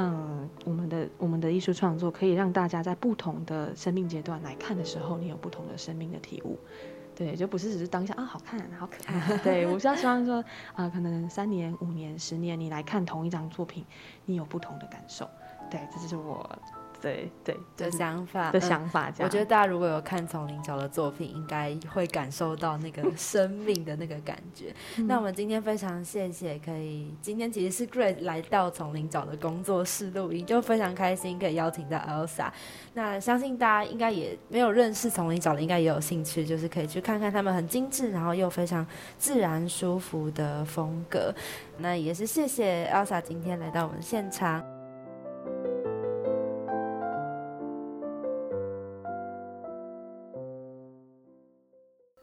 [0.00, 6.56] 嗯，我们的我们的艺术创作可以让大家在不同的生命阶段来看的时候，你有不同的生命的体悟，
[7.16, 13.84] 对，就不是只是当下啊好看好可爱， 对我是要希望说啊，可能三年、五年、十年，你来看同一张作品，
[14.24, 15.28] 你有不同的感受，
[15.68, 16.48] 对，这就是我
[17.00, 19.12] 对对的想法的想法。
[19.18, 24.74] 我觉得大家如果有看丛林角的作品，应该会感受到那个生命的那个感觉。
[25.06, 32.50] 那我们今天非常谢谢，可以今天其实是 Great 来到丛林角的工作室录音，就非常开心可以邀请到 Elsa。
[32.94, 38.86] 那相信大家应该也没有认识丛林角的，应该也有兴趣，就是可以去看看他们很精致，然后又非常
[39.18, 41.34] 自然舒服的风格。
[41.78, 44.77] 那也是谢谢 Elsa 今天来到我们现场。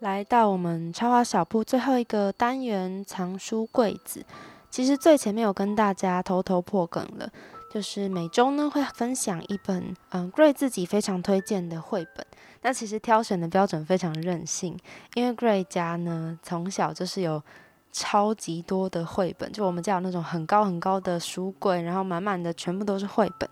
[0.06, 4.24] 来到我们插画小铺最后一个单元藏书柜子，
[4.70, 7.28] 其实最前面有跟大家偷偷破梗了，
[7.72, 12.24] 就是每周呢会分享一本嗯 Gray 自己非常推荐的绘本。
[12.62, 14.78] 那其实挑选的标准非常任性，
[15.16, 17.41] 因为 Gray 家呢从小就是有
[17.91, 23.49] 超级多的绘本，就我们家有那种很高很高的书柜，然后满满的全部都是绘本。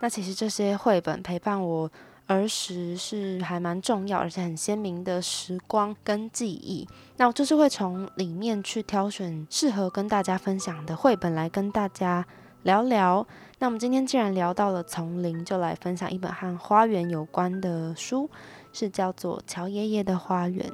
[0.00, 1.90] 那其实这些绘本陪伴我。
[2.26, 6.88] 儿时是还蛮重要，而且很鲜明的时光跟记忆。
[7.16, 12.26] 那我就是会从里面去挑选适合跟大家分享的绘本来跟大家
[12.62, 13.26] 聊聊。
[13.58, 18.28] 那我们今天既然聊到了丛林，就来分享一本和花园有关的书，
[18.72, 20.66] 是叫做《乔爷爷的花园》。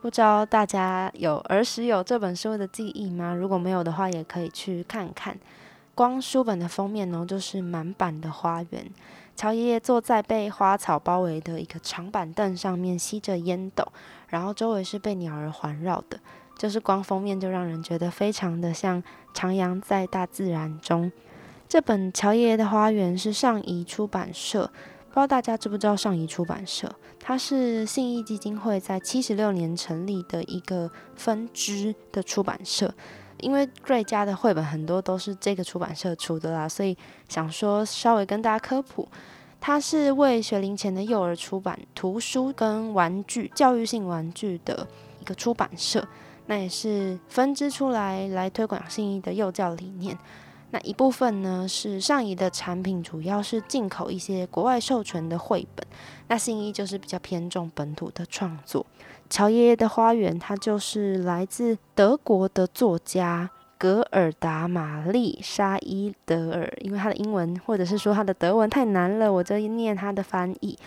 [0.00, 3.32] 不知道大家有儿时有这本书的记忆吗？
[3.32, 5.38] 如果没有的话，也可以去看看。
[6.02, 8.90] 光书本的封面呢，就是满版的花园。
[9.36, 13.86] 乔爷爷坐在被花草包围的一个长板凳上面，吸着烟斗，
[14.26, 16.18] 然后周围是被鸟儿环绕的，
[16.58, 19.00] 就是光封面就让人觉得非常的像
[19.32, 21.12] 徜徉在大自然中。
[21.68, 24.66] 这本《乔爷爷的花园》是上仪出版社，
[25.10, 26.92] 不知道大家知不知道上仪出版社？
[27.20, 32.92] 它是信义基金会在七十六年成立的一个分支的出版社。
[33.42, 36.96] 因为瑞家的绘本很多都是这个出版社出的啦，所以
[37.28, 39.06] 想说稍微跟大家科普，
[39.60, 44.86] 它是为学龄前的幼儿出版图书跟玩具、教育性玩具的
[45.20, 46.06] 一个出版社，
[46.46, 50.16] 那也是分支出来来推广信义的幼教理念。
[50.70, 55.86] 那一部分呢是上一的产品，主要是进口一些国外授权的绘本，
[56.28, 58.86] 那信义就是比较偏重本土的创作。
[59.32, 70.78] 乔爷爷的花园，他就是来自德国的作家格尔达玛丽沙伊德尔，因为他的英文或者是说他的德文太难了，我就念他的翻译。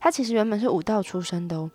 [0.00, 1.70] 他其实原本是武道出身的哦，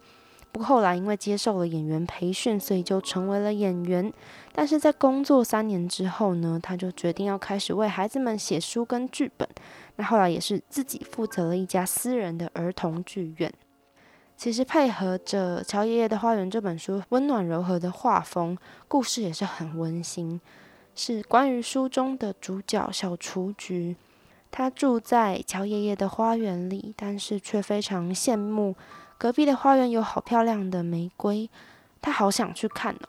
[0.52, 4.12] 不过后来因为接受了演员培训，所以就成为了演员。
[4.52, 9.48] 但是在工作三年之后呢，他就决定要开始为孩子们写书跟剧本。
[9.96, 13.50] 那后来也是自己负责了一家私人的儿童剧院。
[14.38, 18.56] 其实配合着《乔爷爷的花园》这本书温暖柔和的画风，
[18.88, 20.40] 故事也是很温馨。
[20.94, 23.96] 是关于书中的主角小雏菊，
[24.52, 28.76] 他住在乔爷爷的花园里，但是却非常羡慕
[29.18, 31.50] 隔壁的花园有好漂亮的玫瑰，
[32.00, 33.02] 他好想去看呢。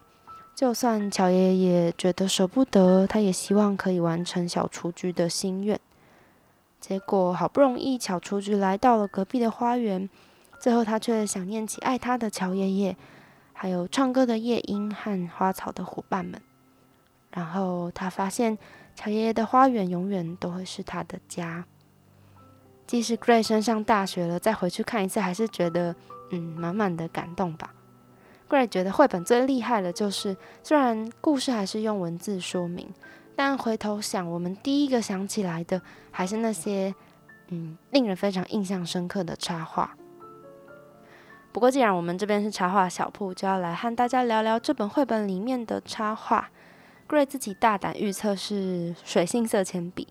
[0.54, 5.78] 就算乔爷爷觉得舍不得，他也希望可以完成小雏菊的心愿。
[6.80, 10.08] 结果好不容易，小雏菊来到了隔壁的花园。
[10.58, 12.96] 最后，他却想念起爱他的乔爷爷，
[13.52, 16.40] 还有唱歌的夜莺和花草的伙伴们。
[17.30, 18.58] 然后他发现，
[18.94, 21.64] 乔爷爷的花园永远都会是他的家。
[22.86, 25.94] 即使 Gray 升上大学了，再回去看一次，还是觉得
[26.30, 27.74] 嗯满满的感动吧。
[28.48, 32.88] Gray 觉得绘本最厉害的就是，虽然故事还是用文字说明，
[33.36, 35.80] 但回头想，我们第一个想起来的
[36.10, 36.94] 还是那些
[37.48, 39.94] 嗯令人非常印象深刻的插画。
[41.50, 46.50] 不过，既然我们这边是插画小铺，就要来和大家聊聊这本绘本里面的插画。
[47.08, 50.06] Gray 自己大胆预测是水性色铅笔，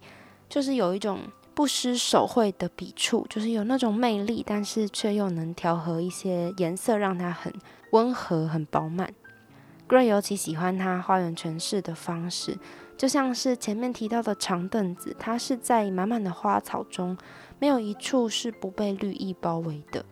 [0.50, 1.20] 就是有一种
[1.54, 7.54] 不失手绘的笔触，就是有那种魅力，但是却又能调和一些颜色，让它很
[7.92, 9.14] 温和、很饱满。
[9.88, 12.58] Gray 尤其喜欢它花园诠释的方式，
[12.98, 17.16] 就像是前面提到的长凳子，它是在满满的花草中，
[17.60, 20.04] 没有一处是不被绿意包围的。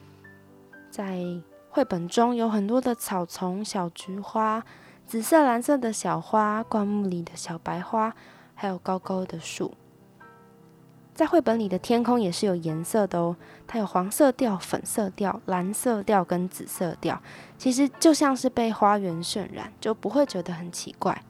[0.95, 1.19] 在
[1.67, 4.63] 绘本中有很多的草丛、小菊花、
[5.05, 8.15] 紫色、蓝色的小花、灌木里的小白花，
[8.53, 9.73] 还有高高的树。
[11.13, 13.35] 在绘本里的天空也是有颜色的哦，
[13.67, 17.21] 它有黄色调、粉色调、蓝色调跟紫色调，
[17.57, 21.21] 其实就像是被花园渲染，就不会觉得很奇怪。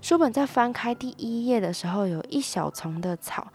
[0.00, 3.46] 书本在翻开第一页的时候，有一小丛的草。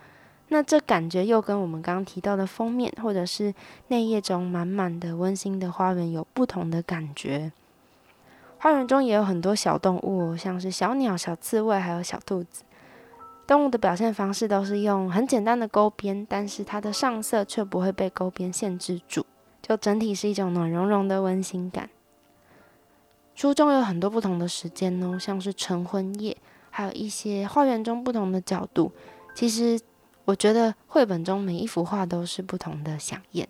[0.50, 3.54] 那这感觉又跟我们刚刚提到的封面，或者是
[3.88, 7.52] 内页中满满的温馨的花园有不同的感觉。
[8.60, 12.64] 花园中也有很多小动物，像是小鸟、小刺猬，还有小兔子。
[13.46, 19.26] 动物的表现方式都是用很简单的勾边，但是它的上色却不会被勾边限制住，
[19.62, 21.90] 就整体是一种暖融融的温馨感。
[23.36, 26.38] 书中有很多不同的时间哦，像是晨昏夜，
[26.70, 28.92] 还有一些花园中不同的角度。
[29.36, 29.78] 其实
[30.26, 33.48] 我觉得绘本中每一幅画都是不同的响艳。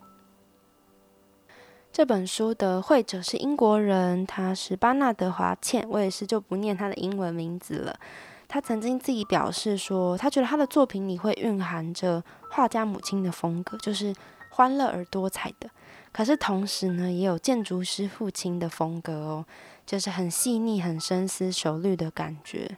[1.91, 7.99] 这本书的绘者是英国人，他是巴纳德·华茜，我也是就不念他的英文名字了。
[8.47, 14.15] 他曾经自己表示说，他觉得他的作品里会蕴含着画家母亲的风格，就是
[14.49, 15.69] 欢乐而多彩的。
[16.11, 19.45] 可是同时呢，也有建筑师父亲的风格哦，
[19.85, 22.77] 就是很细腻、很深思熟虑的感觉。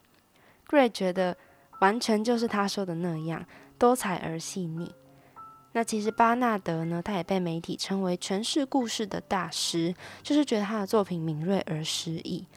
[0.68, 1.38] Gray 觉得
[1.80, 3.46] 完全就是他说的那样，
[3.78, 4.94] 多彩而细腻。
[5.74, 12.48] 那其实巴纳德呢，他也被媒体称为诠释故事的大师，就是觉得他的作品敏锐而诗意。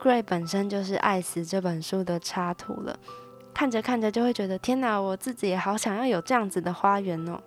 [0.00, 2.98] Gray 本身就是爱死这本书的插图了，
[3.54, 7.40] 看着看着就会觉得天哪，我自己也好想要有这样子的花园哦。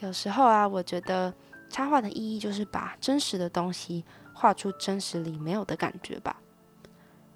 [0.00, 1.32] 有时候啊，我觉得
[1.68, 6.40] 插画的意义就是把真实的东西画出真实里没有的感觉吧。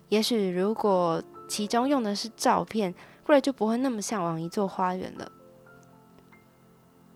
[0.09, 2.93] 也许如果其中用的是照片
[3.27, 5.33] ，Gray 就不会那么向往一座花园了。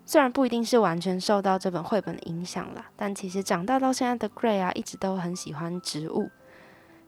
[0.04, 6.28] 虽然不一定是完全受到这本绘本的影响啦，但其实长大到现在的 Gray 啊，一直都很喜欢植物。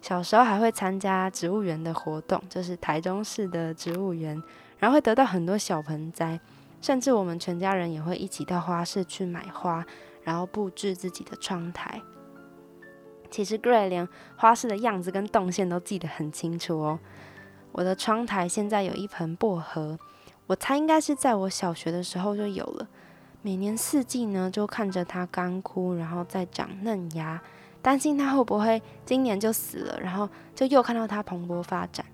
[0.00, 4.40] 小时候还会参加植物园的活动，就是台中市的植物园，
[4.78, 6.38] 然后会得到很多小盆栽，
[6.80, 9.84] 甚至我们全家人也会一起到花市去买花，
[10.22, 12.00] 然后布置自己的窗台。
[13.30, 17.00] 其实 Gray 连花市的样子跟动线都记得很清楚哦。
[17.72, 19.98] 我的窗台现在有一盆薄荷。
[20.46, 22.86] 我猜应该是在我小学的时候就有了。
[23.40, 27.40] 每年四季呢，就看着它干枯，然后再长嫩芽，
[27.80, 32.04] 担心它会不会今年就死了，然后就又看到它蓬勃发展，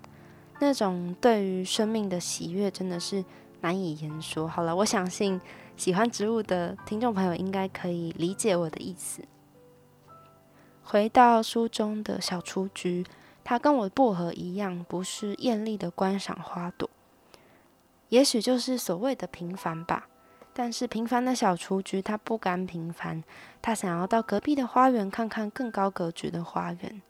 [0.59, 3.23] 那种对于生命的喜悦真的是
[3.61, 4.47] 难以言说。
[4.47, 5.39] 好了，我相信
[5.75, 9.21] 喜欢植物的听众朋友应该可以理解我的意思。
[10.81, 13.05] 回到书中的小雏菊，
[13.49, 16.87] 它跟我薄荷一样，不是艳丽的观赏花朵。
[18.09, 20.07] 也许就是所谓的平凡吧，
[20.53, 23.23] 但是平凡的小雏菊，它不甘平凡，
[23.59, 27.01] 它想要到隔壁的花园看看更高格局的花园。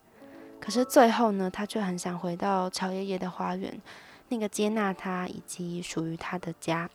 [0.61, 3.81] 可是最后呢，它却很想回到乔爷爷的花园，
[4.29, 6.89] 那个接纳他以及属于他的家。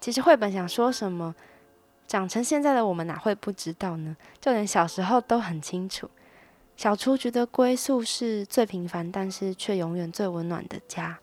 [0.00, 1.34] 其实绘本想说什么，
[2.08, 4.16] 长成现在的我们哪会不知道呢？
[4.40, 6.08] 就连小时候都很清楚，
[6.82, 11.20] 小雏菊的归宿是最平凡，但是却永远最温暖的家。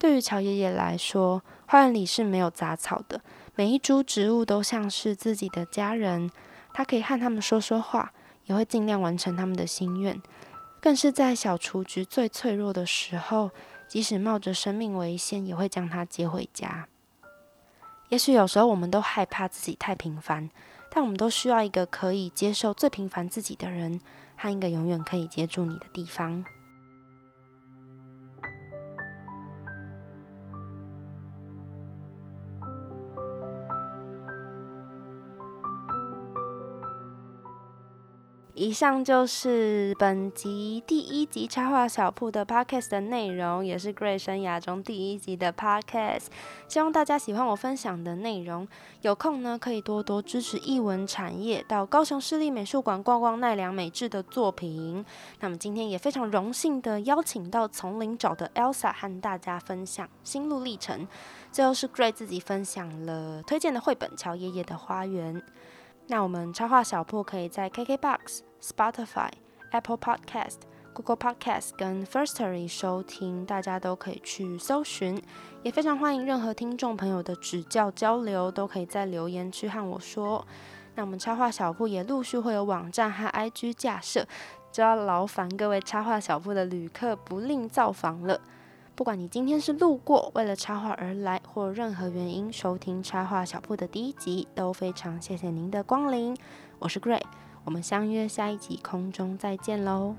[0.00, 3.20] 对于乔爷爷来说，花园里是没有杂草的，
[3.54, 6.28] 每一株植物都像是自己的家人。
[6.74, 8.12] 他可以和他们说说话，
[8.46, 10.20] 也会尽量完成他们的心愿。
[10.80, 13.52] 更是在小雏菊最脆弱的时候，
[13.86, 16.88] 即使冒着生命危险，也会将它接回家。
[18.08, 20.50] 也许有时候我们都害怕自己太平凡，
[20.90, 24.00] 但我们都需要一个可以接受最平凡自己的人，
[24.42, 26.44] 和一个永远可以接住你的地方。
[38.54, 46.26] 以上就是本集第一集插画小铺的 podcast 的内容，也是 Gray 生涯中第一集的 podcast。
[46.68, 48.68] 希望大家喜欢我分享的内容，
[49.00, 55.02] 有空呢可以多多支持艺文产业，到高雄市立美术馆逛逛奈良美智的作品。
[55.40, 61.08] 那么今天也非常荣幸的邀请到丛林找的 Elsa 和大家分享心路历程。
[61.50, 65.36] 最后是 Gray 自己分享了推荐的绘本《乔爷爷的花园》。
[66.12, 69.30] 那我们插画小铺可以在 KKBOX、Spotify、
[69.70, 70.56] Apple Podcast、
[70.92, 75.18] Google Podcast 跟 Firstory 收听，大家都可以去搜寻。
[75.62, 80.46] 也非常欢迎任何听众朋友的指教交流，都可以在留言区和我说。
[80.96, 84.26] 那我们插画小铺也陆续会有网站和 IG 架设，
[84.70, 88.38] 就要劳烦各位插画小铺的旅客不吝造访了。
[88.94, 96.36] 不管你今天是路过，为了插画而来，或任何原因收听插画小铺的第一集，都非常谢谢您的光临。
[96.78, 97.22] 我是 Grey，
[97.64, 100.14] 我们相约下一集空中再见喽。